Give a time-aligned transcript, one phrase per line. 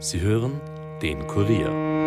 [0.00, 0.60] Sie hören
[1.02, 2.06] den Kurier.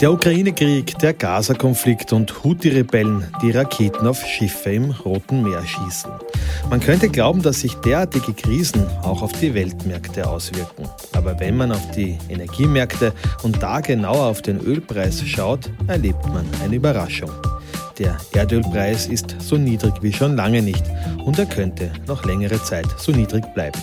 [0.00, 6.10] Der Ukraine-Krieg, der Gaza-Konflikt und Houthi-Rebellen, die Raketen auf Schiffe im Roten Meer schießen.
[6.70, 10.88] Man könnte glauben, dass sich derartige Krisen auch auf die Weltmärkte auswirken.
[11.12, 13.12] Aber wenn man auf die Energiemärkte
[13.42, 17.32] und da genauer auf den Ölpreis schaut, erlebt man eine Überraschung.
[17.98, 20.84] Der Erdölpreis ist so niedrig wie schon lange nicht
[21.24, 23.80] und er könnte noch längere Zeit so niedrig bleiben.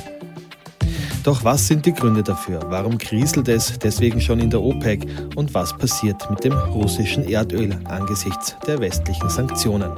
[1.23, 2.61] Doch was sind die Gründe dafür?
[2.69, 5.05] Warum kriselt es deswegen schon in der OPEC?
[5.35, 9.91] Und was passiert mit dem russischen Erdöl angesichts der westlichen Sanktionen?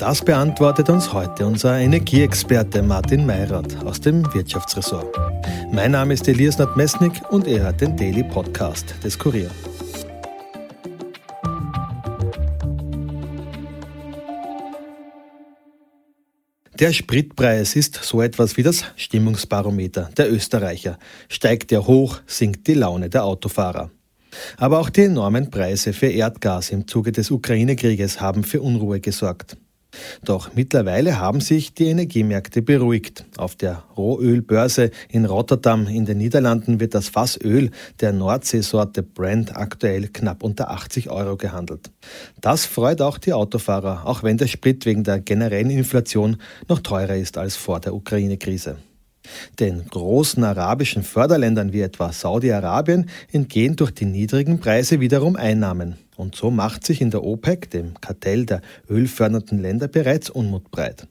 [0.00, 5.14] Das beantwortet uns heute unser Energieexperte Martin Mayrath aus dem Wirtschaftsressort.
[5.70, 9.50] Mein Name ist Elias Nadmesnik und er hört den Daily Podcast des Kurier.
[16.78, 20.98] Der Spritpreis ist so etwas wie das Stimmungsbarometer der Österreicher.
[21.28, 23.90] Steigt er hoch, sinkt die Laune der Autofahrer.
[24.56, 29.58] Aber auch die enormen Preise für Erdgas im Zuge des Ukraine-Krieges haben für Unruhe gesorgt.
[30.24, 33.24] Doch mittlerweile haben sich die Energiemärkte beruhigt.
[33.36, 39.56] Auf der Rohölbörse in Rotterdam in den Niederlanden wird das Fass Öl der Nordseesorte Brent
[39.56, 41.90] aktuell knapp unter 80 Euro gehandelt.
[42.40, 46.36] Das freut auch die Autofahrer, auch wenn der Sprit wegen der generellen Inflation
[46.68, 48.76] noch teurer ist als vor der Ukraine-Krise.
[49.58, 55.96] Den großen arabischen Förderländern wie etwa Saudi-Arabien entgehen durch die niedrigen Preise wiederum Einnahmen.
[56.16, 61.06] Und so macht sich in der OPEC, dem Kartell der ölfördernden Länder, bereits Unmut breit.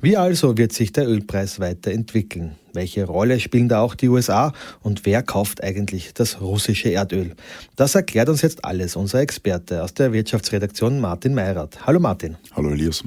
[0.00, 2.56] Wie also wird sich der Ölpreis weiterentwickeln?
[2.72, 7.32] Welche Rolle spielen da auch die USA und wer kauft eigentlich das russische Erdöl?
[7.76, 11.86] Das erklärt uns jetzt alles unser Experte aus der Wirtschaftsredaktion Martin Meyrath.
[11.86, 12.36] Hallo Martin.
[12.54, 13.02] Hallo Elias.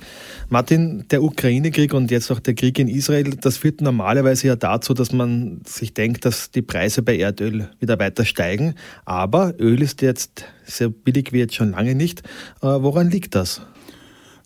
[0.50, 4.94] Martin, der Ukraine-Krieg und jetzt auch der Krieg in Israel, das führt normalerweise ja dazu,
[4.94, 8.76] dass man sich denkt, dass die Preise bei Erdöl wieder weiter steigen.
[9.06, 12.22] Aber Öl ist jetzt sehr billig wie jetzt schon lange nicht.
[12.62, 13.62] Äh, woran liegt das?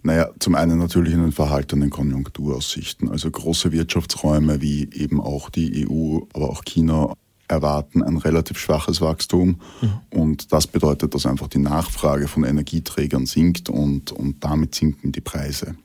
[0.08, 3.10] Naja, zum einen natürlich in den verhaltenen Konjunkturaussichten.
[3.10, 7.14] Also große Wirtschaftsräume wie eben auch die EU, aber auch China
[7.50, 9.60] erwarten ein relativ schwaches Wachstum.
[9.82, 9.90] Mhm.
[10.10, 15.20] Und das bedeutet, dass einfach die Nachfrage von Energieträgern sinkt und, und damit sinken die
[15.20, 15.76] Preise.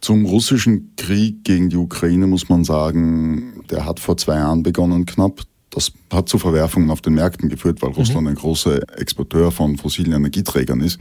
[0.00, 5.04] Zum russischen Krieg gegen die Ukraine muss man sagen, der hat vor zwei Jahren begonnen
[5.04, 5.42] knapp.
[5.68, 7.96] Das hat zu Verwerfungen auf den Märkten geführt, weil mhm.
[7.96, 10.98] Russland ein großer Exporteur von fossilen Energieträgern ist.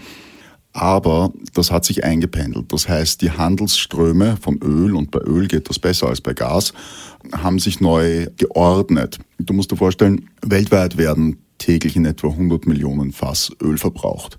[0.74, 2.72] Aber das hat sich eingependelt.
[2.72, 6.74] Das heißt, die Handelsströme von Öl, und bei Öl geht das besser als bei Gas,
[7.34, 9.20] haben sich neu geordnet.
[9.38, 14.38] Du musst dir vorstellen, weltweit werden täglich in etwa 100 Millionen Fass Öl verbraucht.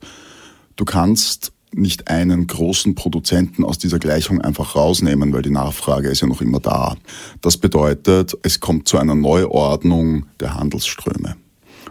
[0.77, 6.21] Du kannst nicht einen großen Produzenten aus dieser Gleichung einfach rausnehmen, weil die Nachfrage ist
[6.21, 6.97] ja noch immer da.
[7.41, 11.37] Das bedeutet, es kommt zu einer Neuordnung der Handelsströme.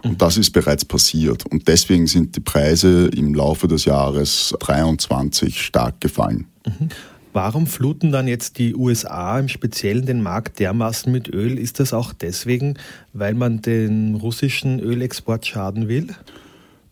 [0.02, 1.46] Und das ist bereits passiert.
[1.46, 6.46] Und deswegen sind die Preise im Laufe des Jahres 23 stark gefallen.
[6.66, 6.88] Mhm.
[7.32, 11.58] Warum fluten dann jetzt die USA im Speziellen den Markt dermaßen mit Öl?
[11.58, 12.74] Ist das auch deswegen,
[13.14, 16.08] weil man den russischen Ölexport schaden will?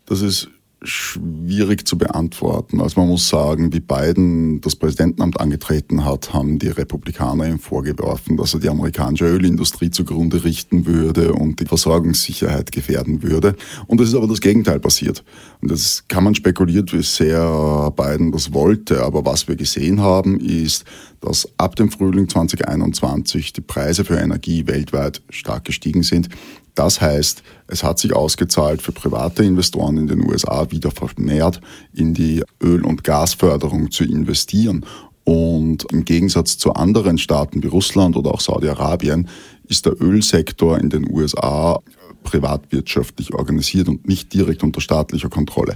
[0.07, 0.49] Das ist
[0.83, 2.81] schwierig zu beantworten.
[2.81, 8.37] Also man muss sagen, wie Biden das Präsidentenamt angetreten hat, haben die Republikaner ihm vorgeworfen,
[8.37, 13.55] dass er die amerikanische Ölindustrie zugrunde richten würde und die Versorgungssicherheit gefährden würde.
[13.85, 15.23] Und es ist aber das Gegenteil passiert.
[15.61, 19.03] Und das kann man spekuliert, wie sehr Biden das wollte.
[19.03, 20.85] Aber was wir gesehen haben, ist,
[21.19, 26.29] dass ab dem Frühling 2021 die Preise für Energie weltweit stark gestiegen sind
[26.75, 31.61] das heißt, es hat sich ausgezahlt für private Investoren in den USA wieder vermehrt
[31.93, 34.85] in die Öl- und Gasförderung zu investieren.
[35.23, 39.29] Und im Gegensatz zu anderen Staaten wie Russland oder auch Saudi-Arabien
[39.67, 41.79] ist der Ölsektor in den USA
[42.23, 45.75] privatwirtschaftlich organisiert und nicht direkt unter staatlicher Kontrolle.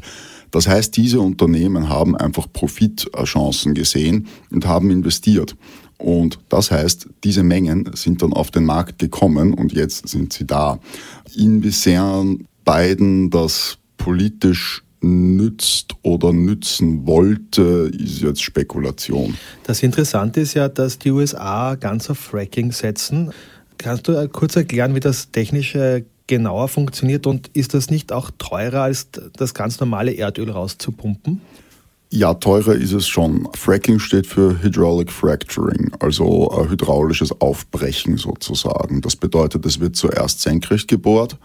[0.52, 5.56] Das heißt, diese Unternehmen haben einfach Profitchancen gesehen und haben investiert.
[5.98, 10.46] Und das heißt, diese Mengen sind dann auf den Markt gekommen und jetzt sind sie
[10.46, 10.80] da.
[11.36, 19.38] Inwiefern Biden das politisch nützt oder nützen wollte, ist jetzt Spekulation.
[19.64, 23.32] Das Interessante ist ja, dass die USA ganz auf Fracking setzen.
[23.78, 25.78] Kannst du kurz erklären, wie das technisch
[26.28, 31.42] genauer funktioniert und ist das nicht auch teurer als das ganz normale Erdöl rauszupumpen?
[32.16, 33.50] Ja, teurer ist es schon.
[33.58, 39.02] Fracking steht für Hydraulic Fracturing, also ein hydraulisches Aufbrechen sozusagen.
[39.02, 41.38] Das bedeutet, es wird zuerst senkrecht gebohrt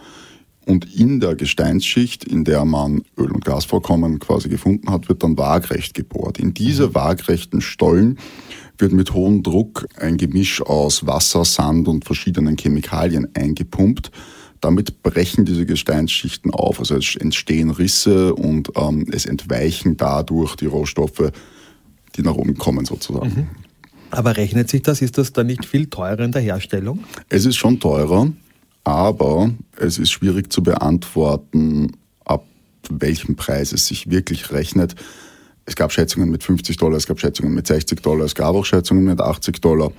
[0.67, 5.37] Und in der Gesteinsschicht, in der man Öl- und Gasvorkommen quasi gefunden hat, wird dann
[5.37, 6.39] waagrecht gebohrt.
[6.39, 6.95] In diese mhm.
[6.95, 8.21] waagrechten Stollen
[8.79, 14.13] wird mit hohem Druck ein Gemisch aus Wasser, Sand und verschiedenen Chemikalien eingepumpt.
[14.61, 20.67] Damit brechen diese Gesteinsschichten auf, also es entstehen Risse und ähm, es entweichen dadurch die
[20.67, 21.33] Rohstoffe,
[22.17, 23.29] die nach oben kommen sozusagen.
[23.29, 23.49] Mhm.
[24.11, 25.03] Aber rechnet sich das?
[25.03, 27.05] Ist das dann nicht viel teurer in der Herstellung?
[27.29, 28.31] Es ist schon teurer,
[28.85, 31.93] aber es ist schwierig zu beantworten,
[32.25, 32.45] ab
[32.89, 34.95] welchem Preis es sich wirklich rechnet.
[35.65, 38.65] Es gab Schätzungen mit 50 Dollar, es gab Schätzungen mit 60 Dollar, es gab auch
[38.65, 39.93] Schätzungen mit 80 Dollar.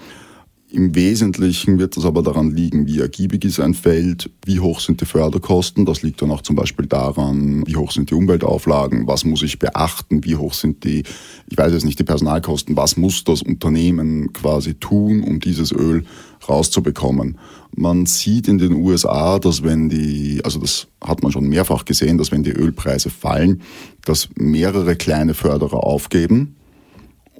[0.73, 5.01] Im Wesentlichen wird es aber daran liegen, wie ergiebig ist ein Feld, wie hoch sind
[5.01, 5.85] die Förderkosten.
[5.85, 9.59] Das liegt dann auch zum Beispiel daran, wie hoch sind die Umweltauflagen, was muss ich
[9.59, 11.03] beachten, wie hoch sind die,
[11.50, 16.06] ich weiß jetzt nicht, die Personalkosten, was muss das Unternehmen quasi tun, um dieses Öl
[16.47, 17.38] rauszubekommen.
[17.75, 22.17] Man sieht in den USA, dass wenn die, also das hat man schon mehrfach gesehen,
[22.17, 23.62] dass wenn die Ölpreise fallen,
[24.06, 26.56] dass mehrere kleine Förderer aufgeben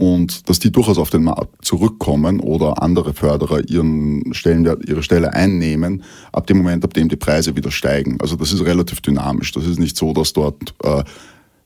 [0.02, 5.34] und dass die durchaus auf den Markt zurückkommen oder andere Förderer ihren Stellenwert, ihre Stelle
[5.34, 6.02] einnehmen,
[6.32, 8.18] ab dem Moment, ab dem die Preise wieder steigen.
[8.20, 9.52] Also das ist relativ dynamisch.
[9.52, 11.04] Das ist nicht so, dass dort äh,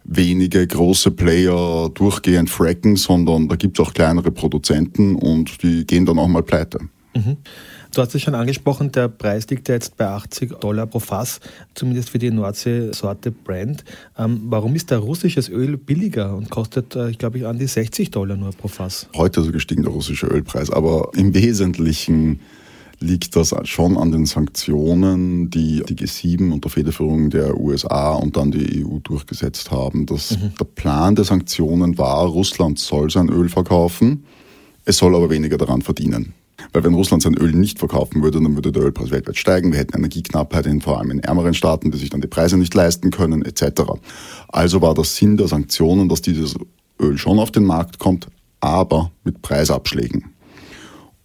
[0.04, 6.06] wenige große Player durchgehend fracken, sondern da gibt es auch kleinere Produzenten und die gehen
[6.06, 6.80] dann auch mal pleite.
[7.16, 7.38] Mhm.
[7.96, 11.40] Du hast es schon angesprochen, der Preis liegt ja jetzt bei 80 Dollar pro Fass,
[11.76, 13.86] zumindest für die Nordsee-Sorte Brand.
[14.18, 18.12] Ähm, warum ist der russisches Öl billiger und kostet, äh, ich glaube, an die 60
[18.12, 19.08] Dollar nur pro Fass?
[19.16, 22.42] Heute ist gestiegen der russische Ölpreis, aber im Wesentlichen
[23.00, 28.52] liegt das schon an den Sanktionen, die die G7 unter Federführung der USA und dann
[28.52, 30.06] die EU durchgesetzt haben.
[30.06, 30.52] Das, mhm.
[30.60, 34.26] Der Plan der Sanktionen war, Russland soll sein Öl verkaufen,
[34.84, 36.34] es soll aber weniger daran verdienen.
[36.74, 39.72] Weil wenn Russland sein Öl nicht verkaufen würde, dann würde der Ölpreis weltweit steigen.
[39.72, 42.74] Wir hätten Energieknappheit in vor allem in ärmeren Staaten, die sich dann die Preise nicht
[42.74, 43.84] leisten können, etc.
[44.48, 46.56] Also war der Sinn der Sanktionen, dass dieses
[47.00, 48.28] Öl schon auf den Markt kommt,
[48.60, 50.26] aber mit Preisabschlägen.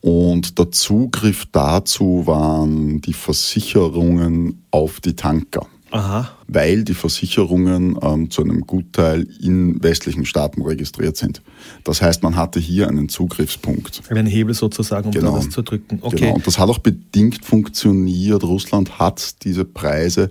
[0.01, 5.67] Und der Zugriff dazu waren die Versicherungen auf die Tanker.
[5.91, 6.31] Aha.
[6.47, 11.43] weil die Versicherungen ähm, zu einem Gutteil in westlichen Staaten registriert sind.
[11.85, 14.03] Das heißt, man hatte hier einen Zugriffspunkt.
[14.09, 15.33] Einen Hebel sozusagen, um genau.
[15.33, 15.99] da was zu drücken.
[16.01, 16.17] Okay.
[16.17, 16.35] Genau.
[16.35, 18.43] Und das hat auch bedingt funktioniert.
[18.45, 20.31] Russland hat diese Preise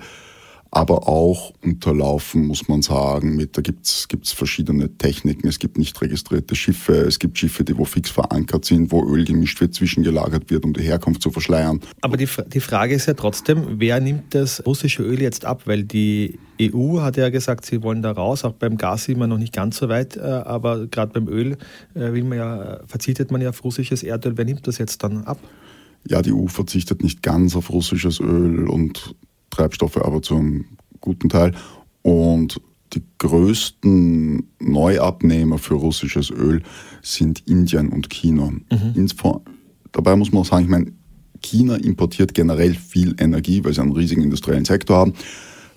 [0.71, 3.35] aber auch unterlaufen, muss man sagen.
[3.35, 5.47] Mit, da gibt's gibt's verschiedene Techniken.
[5.47, 9.25] Es gibt nicht registrierte Schiffe, es gibt Schiffe, die wo fix verankert sind, wo Öl
[9.25, 11.79] gemischt wird, zwischengelagert wird, um die Herkunft zu verschleiern.
[12.01, 15.63] Aber die, die Frage ist ja trotzdem, wer nimmt das russische Öl jetzt ab?
[15.65, 18.43] Weil die EU hat ja gesagt, sie wollen da raus.
[18.43, 21.57] Auch beim Gas sind wir noch nicht ganz so weit, äh, aber gerade beim Öl
[21.95, 24.37] äh, will man ja, verzichtet man ja auf russisches Erdöl.
[24.37, 25.39] Wer nimmt das jetzt dann ab?
[26.07, 29.15] Ja, die EU verzichtet nicht ganz auf russisches Öl und
[29.49, 30.65] Treibstoffe, aber zum
[31.01, 31.53] guten Teil.
[32.01, 32.61] Und
[32.93, 36.63] die größten Neuabnehmer für russisches Öl
[37.01, 38.49] sind Indien und China.
[38.49, 39.07] Mhm.
[39.91, 40.91] Dabei muss man auch sagen, ich meine,
[41.41, 45.13] China importiert generell viel Energie, weil sie einen riesigen industriellen Sektor haben.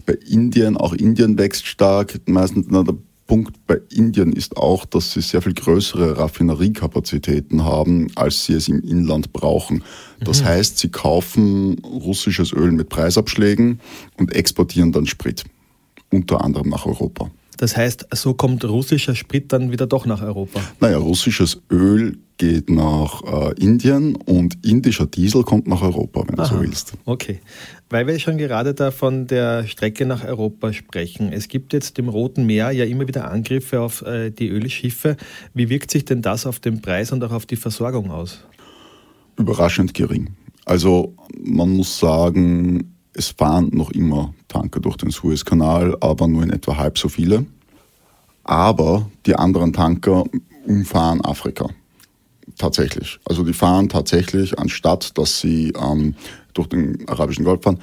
[0.06, 2.20] Bei Indien, auch Indien wächst stark.
[2.26, 2.96] Meistens na, der
[3.26, 8.68] Punkt bei Indien ist auch, dass sie sehr viel größere Raffineriekapazitäten haben, als sie es
[8.68, 9.84] im Inland brauchen.
[10.20, 10.46] Das mhm.
[10.46, 13.80] heißt, sie kaufen russisches Öl mit Preisabschlägen
[14.18, 15.44] und exportieren dann Sprit,
[16.10, 17.30] unter anderem nach Europa.
[17.62, 20.60] Das heißt, so kommt russischer Sprit dann wieder doch nach Europa?
[20.80, 26.48] Naja, russisches Öl geht nach äh, Indien und indischer Diesel kommt nach Europa, wenn Aha,
[26.48, 26.94] du so willst.
[27.04, 27.38] Okay.
[27.88, 31.32] Weil wir schon gerade da von der Strecke nach Europa sprechen.
[31.32, 35.16] Es gibt jetzt im Roten Meer ja immer wieder Angriffe auf äh, die Ölschiffe.
[35.54, 38.40] Wie wirkt sich denn das auf den Preis und auch auf die Versorgung aus?
[39.38, 40.30] Überraschend gering.
[40.64, 46.50] Also man muss sagen, es fahren noch immer Tanker durch den Suezkanal, aber nur in
[46.50, 47.46] etwa halb so viele.
[48.44, 50.24] Aber die anderen Tanker
[50.66, 51.68] umfahren Afrika.
[52.58, 53.18] Tatsächlich.
[53.24, 56.14] Also die fahren tatsächlich, anstatt dass sie ähm,
[56.54, 57.80] durch den arabischen Golf fahren,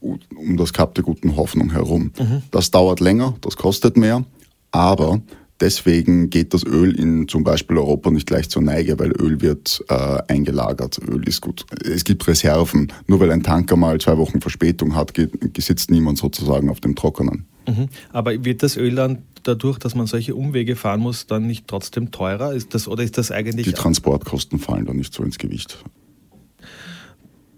[0.00, 2.12] um das Kap der guten Hoffnung herum.
[2.18, 2.42] Mhm.
[2.50, 4.24] Das dauert länger, das kostet mehr,
[4.72, 5.20] aber
[5.60, 9.84] deswegen geht das Öl in zum Beispiel Europa nicht gleich zur Neige, weil Öl wird
[9.88, 10.98] äh, eingelagert.
[11.08, 11.64] Öl ist gut.
[11.84, 12.92] Es gibt Reserven.
[13.06, 16.94] Nur weil ein Tanker mal zwei Wochen Verspätung hat, geht, sitzt niemand sozusagen auf dem
[16.94, 17.46] Trockenen.
[17.68, 17.88] Mhm.
[18.10, 22.10] Aber wird das Öl dann dadurch, dass man solche Umwege fahren muss, dann nicht trotzdem
[22.10, 22.52] teurer?
[22.52, 23.66] Ist das, oder ist das eigentlich.
[23.66, 25.78] Die Transportkosten fallen dann nicht so ins Gewicht.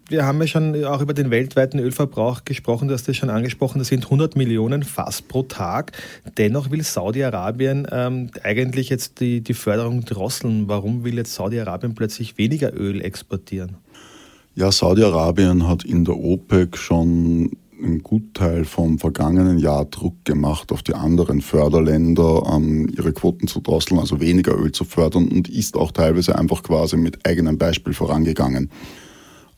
[0.08, 3.78] Wir haben ja schon auch über den weltweiten Ölverbrauch gesprochen, du hast das schon angesprochen,
[3.78, 5.92] das sind 100 Millionen Fass pro Tag.
[6.36, 10.68] Dennoch will Saudi-Arabien ähm, eigentlich jetzt die, die Förderung drosseln.
[10.68, 13.78] Warum will jetzt Saudi-Arabien plötzlich weniger Öl exportieren?
[14.54, 20.82] Ja, Saudi-Arabien hat in der OPEC schon einen Gutteil vom vergangenen Jahr Druck gemacht auf
[20.82, 25.76] die anderen Förderländer, ähm, ihre Quoten zu drosseln, also weniger Öl zu fördern und ist
[25.76, 28.70] auch teilweise einfach quasi mit eigenem Beispiel vorangegangen.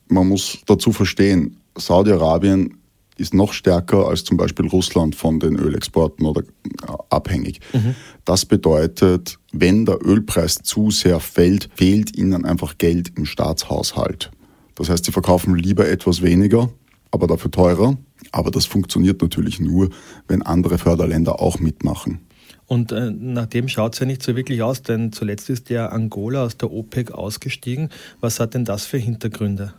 [0.09, 2.77] Man muss dazu verstehen, Saudi-Arabien
[3.17, 7.59] ist noch stärker als zum Beispiel Russland von den Ölexporten oder äh, abhängig.
[7.73, 7.95] Mhm.
[8.25, 14.31] Das bedeutet, wenn der Ölpreis zu sehr fällt, fehlt ihnen einfach Geld im Staatshaushalt.
[14.75, 16.69] Das heißt, sie verkaufen lieber etwas weniger,
[17.11, 17.97] aber dafür teurer.
[18.31, 19.89] Aber das funktioniert natürlich nur,
[20.27, 22.19] wenn andere Förderländer auch mitmachen.
[22.65, 25.87] Und äh, nach dem schaut es ja nicht so wirklich aus, denn zuletzt ist ja
[25.87, 27.89] Angola aus der OPEC ausgestiegen.
[28.19, 29.73] Was hat denn das für Hintergründe?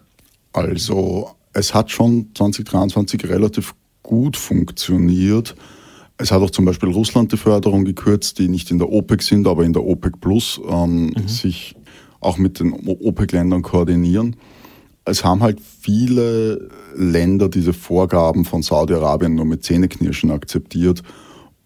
[0.53, 5.55] Also es hat schon 2023 relativ gut funktioniert.
[6.17, 9.47] Es hat auch zum Beispiel Russland die Förderung gekürzt, die nicht in der OPEC sind,
[9.47, 11.29] aber in der OPEC Plus ähm, mhm.
[11.29, 11.77] sich
[12.21, 14.37] auch mit den OPEC-Ländern koordinieren.
[15.05, 21.03] Es haben halt viele Länder diese Vorgaben von Saudi-Arabien nur mit Zähneknirschen akzeptiert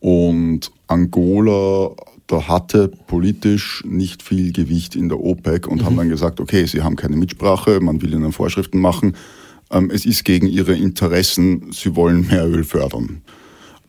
[0.03, 1.93] und Angola
[2.33, 5.85] da hatte politisch nicht viel Gewicht in der OPEC und mhm.
[5.85, 9.17] haben dann gesagt, okay, sie haben keine Mitsprache, man will ihnen Vorschriften machen,
[9.71, 13.21] ähm, es ist gegen ihre Interessen, sie wollen mehr Öl fördern.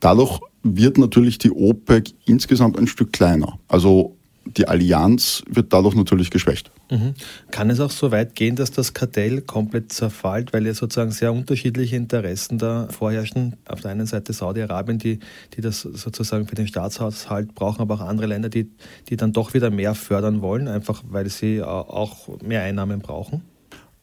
[0.01, 3.59] Dadurch wird natürlich die OPEC insgesamt ein Stück kleiner.
[3.69, 6.71] Also die Allianz wird dadurch natürlich geschwächt.
[6.91, 7.13] Mhm.
[7.51, 11.31] Kann es auch so weit gehen, dass das Kartell komplett zerfällt, weil ja sozusagen sehr
[11.31, 13.55] unterschiedliche Interessen da vorherrschen?
[13.65, 15.19] Auf der einen Seite Saudi-Arabien, die,
[15.55, 18.69] die das sozusagen für den Staatshaushalt brauchen, aber auch andere Länder, die,
[19.09, 23.41] die dann doch wieder mehr fördern wollen, einfach weil sie auch mehr Einnahmen brauchen?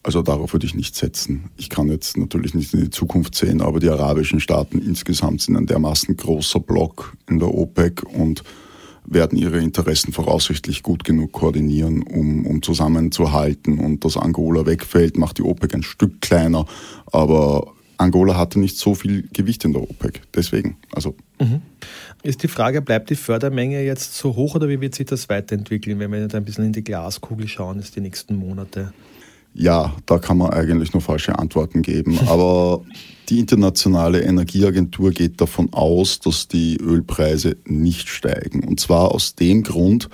[0.03, 1.51] Also darauf würde ich nicht setzen.
[1.59, 5.57] Ich kann jetzt natürlich nicht in die Zukunft sehen, aber die arabischen Staaten insgesamt sind
[5.57, 8.43] ein dermaßen großer Block in der OPEC und
[9.07, 13.79] werden ihre Interessen voraussichtlich gut genug koordinieren, um, um zusammenzuhalten.
[13.79, 16.67] Und dass Angola wegfällt, macht die OPEC ein Stück kleiner.
[17.07, 20.23] Aber Angola hatte nicht so viel Gewicht in der OPEC.
[20.35, 21.15] Deswegen, also.
[21.39, 21.61] Mhm.
[22.23, 25.99] Ist die Frage, bleibt die Fördermenge jetzt so hoch oder wie wird sich das weiterentwickeln,
[25.99, 28.93] wenn wir jetzt ein bisschen in die Glaskugel schauen, ist die nächsten Monate?
[29.53, 32.19] Ja, da kann man eigentlich nur falsche Antworten geben.
[32.27, 32.83] Aber
[33.29, 38.65] die Internationale Energieagentur geht davon aus, dass die Ölpreise nicht steigen.
[38.65, 40.09] Und zwar aus dem Grund,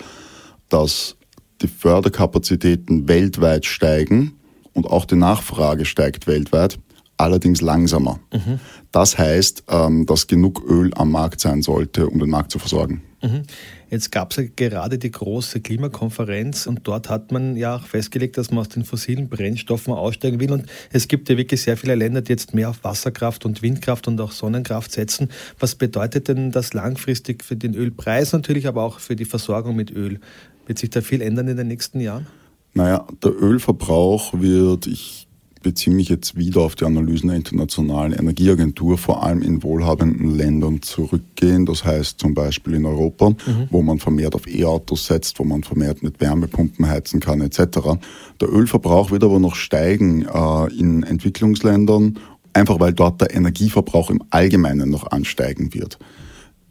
[0.69, 1.16] dass
[1.62, 4.33] die Förderkapazitäten weltweit steigen
[4.75, 6.78] und auch die Nachfrage steigt weltweit,
[7.16, 8.21] allerdings langsamer.
[8.33, 8.61] Mhm.
[8.93, 13.02] Das heißt, ähm, dass genug Öl am Markt sein sollte, um den Markt zu versorgen.
[13.26, 13.42] Mhm.
[13.90, 18.37] Jetzt gab es ja gerade die große Klimakonferenz und dort hat man ja auch festgelegt,
[18.38, 20.52] dass man aus den fossilen Brennstoffen aussteigen will.
[20.52, 24.09] Und es gibt ja wirklich sehr viele Länder, die jetzt mehr auf Wasserkraft und Windkraft
[24.09, 25.28] und auch Sonnenkraft setzen.
[25.59, 29.90] Was bedeutet denn das langfristig für den Ölpreis natürlich, aber auch für die Versorgung mit
[29.90, 30.21] Öl?
[30.66, 32.26] Wird sich da viel ändern in den nächsten Jahren?
[32.75, 35.25] Naja, der Ölverbrauch wird, ich
[35.66, 40.80] beziehe mich jetzt wieder auf die Analysen der Internationalen Energieagentur, vor allem in wohlhabenden Ländern
[40.80, 41.66] zurückgehen.
[41.66, 43.66] Das heißt zum Beispiel in Europa, mhm.
[43.70, 47.99] wo man vermehrt auf E-Autos setzt, wo man vermehrt mit Wärmepumpen heizen kann etc.
[48.40, 52.20] Der Ölverbrauch wird aber noch steigen äh, in Entwicklungsländern,
[52.52, 55.99] einfach weil dort der Energieverbrauch im Allgemeinen noch ansteigen wird.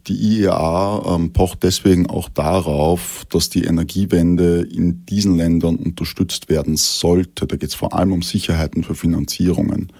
[0.06, 6.76] Die IEA ähm, pocht deswegen auch darauf, dass die Energiewende in diesen Ländern unterstützt werden
[6.76, 7.46] sollte.
[7.46, 9.92] Da geht es vor allem um Sicherheiten für Finanzierungen.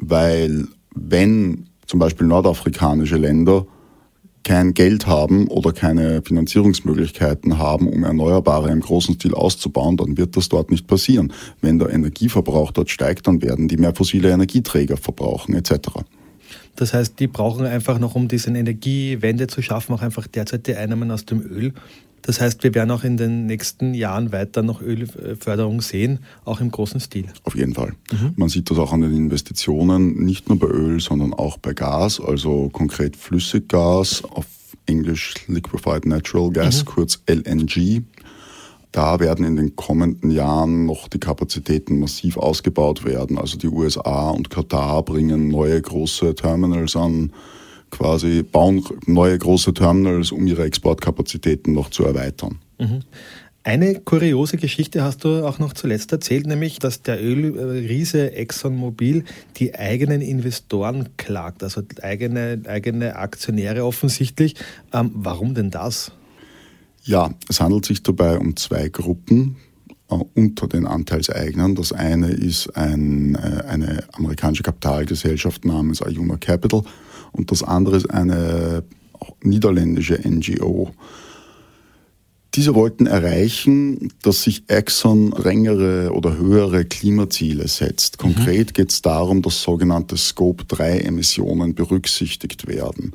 [0.00, 3.66] Weil wenn zum Beispiel nordafrikanische Länder
[4.42, 10.36] kein Geld haben oder keine Finanzierungsmöglichkeiten haben, um Erneuerbare im großen Stil auszubauen, dann wird
[10.36, 11.32] das dort nicht passieren.
[11.60, 15.90] Wenn der Energieverbrauch dort steigt, dann werden die mehr fossile Energieträger verbrauchen etc.
[16.78, 20.76] Das heißt, die brauchen einfach noch, um diese Energiewende zu schaffen, auch einfach derzeit die
[20.76, 21.72] Einnahmen aus dem Öl.
[22.22, 26.70] Das heißt, wir werden auch in den nächsten Jahren weiter noch Ölförderung sehen, auch im
[26.70, 27.26] großen Stil.
[27.42, 27.94] Auf jeden Fall.
[28.12, 28.34] Mhm.
[28.36, 32.20] Man sieht das auch an den Investitionen, nicht nur bei Öl, sondern auch bei Gas,
[32.20, 34.46] also konkret Flüssiggas, auf
[34.86, 36.86] Englisch Liquefied Natural Gas, mhm.
[36.86, 38.02] kurz LNG.
[38.92, 43.38] Da werden in den kommenden Jahren noch die Kapazitäten massiv ausgebaut werden.
[43.38, 47.32] Also die USA und Katar bringen neue große Terminals an,
[47.90, 52.58] quasi bauen neue große Terminals, um ihre Exportkapazitäten noch zu erweitern.
[52.78, 53.02] Mhm.
[53.64, 59.24] Eine kuriose Geschichte hast du auch noch zuletzt erzählt, nämlich, dass der Ölriese ExxonMobil
[59.56, 64.54] die eigenen Investoren klagt, also eigene, eigene Aktionäre offensichtlich.
[64.94, 66.12] Ähm, warum denn das?
[67.08, 69.56] Ja, es handelt sich dabei um zwei Gruppen
[70.10, 71.74] äh, unter den Anteilseignern.
[71.74, 76.82] Das eine ist ein, äh, eine amerikanische Kapitalgesellschaft namens Ayuna Capital
[77.32, 78.84] und das andere ist eine
[79.42, 80.90] niederländische NGO.
[82.54, 88.18] Diese wollten erreichen, dass sich Exxon strengere oder höhere Klimaziele setzt.
[88.18, 88.72] Konkret mhm.
[88.74, 93.14] geht es darum, dass sogenannte Scope-3-Emissionen berücksichtigt werden.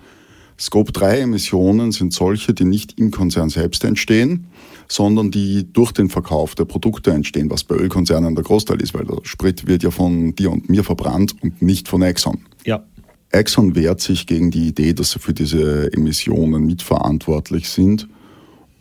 [0.63, 4.48] Scope-3-Emissionen sind solche, die nicht im Konzern selbst entstehen,
[4.88, 9.05] sondern die durch den Verkauf der Produkte entstehen, was bei Ölkonzernen der Großteil ist, weil
[9.05, 12.39] der Sprit wird ja von dir und mir verbrannt und nicht von Exxon.
[12.65, 12.84] Ja.
[13.32, 18.08] Exxon wehrt sich gegen die Idee, dass sie für diese Emissionen mitverantwortlich sind.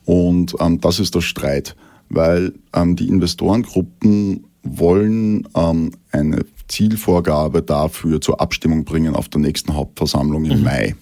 [0.04, 1.74] Und ähm, das ist der Streit,
[2.10, 9.74] weil ähm, die Investorengruppen wollen ähm, eine Zielvorgabe dafür zur Abstimmung bringen auf der nächsten
[9.74, 10.64] Hauptversammlung im mhm.
[10.64, 10.94] Mai.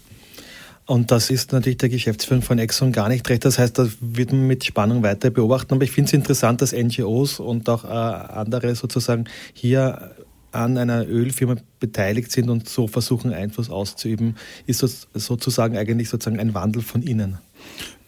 [0.90, 3.44] Und das ist natürlich der Geschäftsführung von Exxon gar nicht recht.
[3.44, 5.72] Das heißt, das wird man mit Spannung weiter beobachten.
[5.72, 10.16] Aber ich finde es interessant, dass NGOs und auch äh, andere sozusagen hier
[10.50, 14.34] an einer Ölfirma beteiligt sind und so versuchen, Einfluss auszuüben.
[14.66, 17.38] Ist das sozusagen eigentlich sozusagen ein Wandel von innen?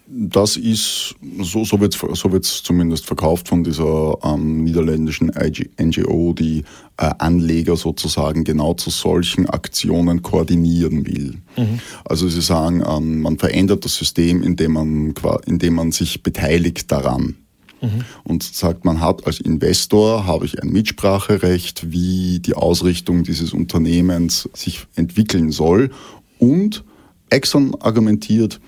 [0.07, 5.33] Das ist, so, so wird es so wird's zumindest verkauft von dieser ähm, niederländischen
[5.81, 6.65] NGO, die
[6.99, 11.39] äh, Anleger sozusagen genau zu solchen Aktionen koordinieren will.
[11.57, 11.81] Mhm.
[12.05, 15.15] Also sie sagen, ähm, man verändert das System, indem man,
[15.47, 17.37] indem man sich beteiligt daran.
[17.81, 18.05] Mhm.
[18.25, 24.49] Und sagt, man hat als Investor, habe ich ein Mitspracherecht, wie die Ausrichtung dieses Unternehmens
[24.55, 25.91] sich entwickeln soll.
[26.39, 26.85] Und
[27.31, 28.61] Exxon argumentiert,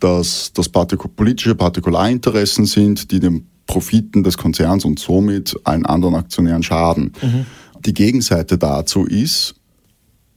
[0.00, 6.16] dass das Partik politische Partikularinteressen sind, die den Profiten des Konzerns und somit allen anderen
[6.16, 7.12] Aktionären schaden.
[7.22, 7.46] Mhm.
[7.86, 9.54] Die Gegenseite dazu ist,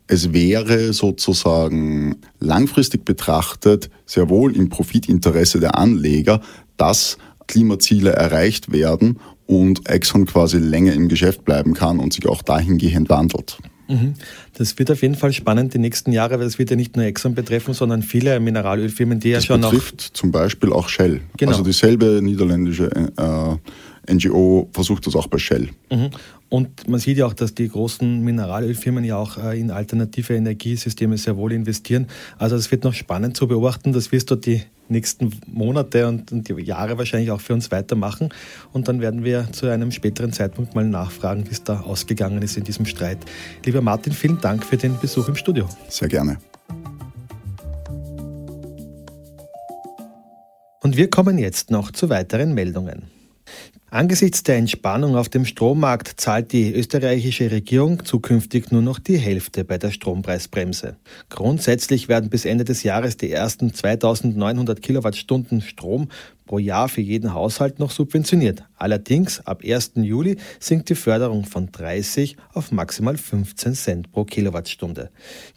[0.08, 6.41] es wäre sozusagen langfristig betrachtet sehr wohl im Profitinteresse der Anleger,
[6.77, 7.17] dass
[7.48, 13.10] Klimaziele erreicht werden und Exxon quasi länger im Geschäft bleiben kann und sich auch dahingehend
[13.10, 13.58] wandelt.
[13.94, 14.14] Mhm.
[14.54, 17.06] Das wird auf jeden Fall spannend die nächsten Jahre, weil es wird ja nicht nur
[17.06, 21.22] Exxon betreffen, sondern viele Mineralölfirmen, die das ja schon betrifft auch zum Beispiel auch Shell.
[21.38, 21.52] Genau.
[21.52, 25.70] Also dieselbe niederländische äh, NGO versucht das auch bei Shell.
[25.92, 26.10] Mhm.
[26.50, 31.18] Und man sieht ja auch, dass die großen Mineralölfirmen ja auch äh, in alternative Energiesysteme
[31.18, 32.08] sehr wohl investieren.
[32.38, 33.94] Also es wird noch spannend zu beobachten.
[33.94, 38.30] Das wirst du die nächsten Monate und, die Jahre wahrscheinlich auch für uns weitermachen.
[38.72, 42.58] Und dann werden wir zu einem späteren Zeitpunkt mal nachfragen, wie es da ausgegangen ist
[42.58, 43.19] in diesem Streit.
[43.65, 45.67] Lieber Martin, vielen Dank für den Besuch im Studio.
[45.89, 46.38] Sehr gerne.
[50.82, 53.23] Und wir kommen jetzt noch zu weiteren Meldungen.
[53.93, 59.63] Angesichts der Entspannung auf dem Strommarkt zahlt die österreichische Regierung zukünftig nur noch die Hälfte
[59.63, 60.95] bei der Strompreisbremse.
[61.29, 66.10] Grundsätzlich werden bis Ende des Jahres die ersten 2900 Kilowattstunden Strom
[66.47, 68.63] pro Jahr für jeden Haushalt noch subventioniert.
[68.77, 69.91] Allerdings ab 1.
[69.97, 75.12] Juli sinkt die Förderung von 30 auf maximal 15 Cent pro Kilowattstunde.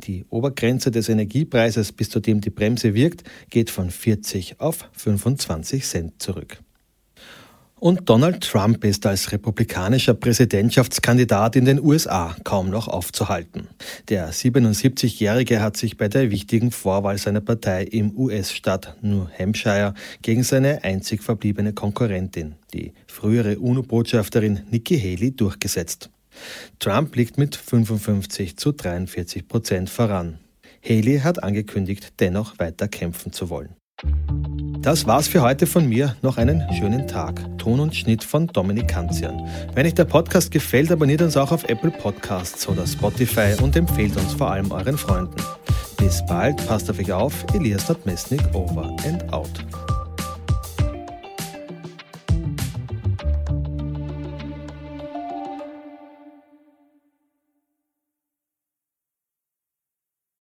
[0.04, 5.86] Die Obergrenze des Energiepreises, bis zu dem die Bremse wirkt, geht von 40 auf 25
[5.86, 6.58] Cent zurück.
[7.78, 13.68] Und Donald Trump ist als republikanischer Präsidentschaftskandidat in den USA kaum noch aufzuhalten.
[14.08, 20.42] Der 77-Jährige hat sich bei der wichtigen Vorwahl seiner Partei im US-Staat New Hampshire gegen
[20.42, 26.08] seine einzig verbliebene Konkurrentin, die frühere UNO-Botschafterin Nikki Haley, durchgesetzt.
[26.78, 30.38] Trump liegt mit 55 zu 43 Prozent voran.
[30.82, 33.76] Haley hat angekündigt, dennoch weiter kämpfen zu wollen.
[34.86, 36.14] Das war's für heute von mir.
[36.22, 37.40] Noch einen schönen Tag.
[37.58, 39.48] Ton und Schnitt von Dominik Kanzian.
[39.74, 44.16] Wenn euch der Podcast gefällt, abonniert uns auch auf Apple Podcasts oder Spotify und empfehlt
[44.16, 45.42] uns vor allem euren Freunden.
[45.96, 47.44] Bis bald, passt auf euch auf.
[47.54, 49.50] Elias Nadmesnik over and out.